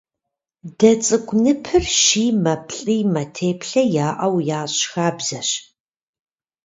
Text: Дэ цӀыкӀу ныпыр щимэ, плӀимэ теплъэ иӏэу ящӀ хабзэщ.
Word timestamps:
Дэ 0.77 0.91
цӀыкӀу 1.03 1.37
ныпыр 1.41 1.83
щимэ, 1.99 2.53
плӀимэ 2.67 3.23
теплъэ 3.35 3.83
иӏэу 4.05 4.37
ящӀ 4.61 4.83
хабзэщ. 4.91 5.49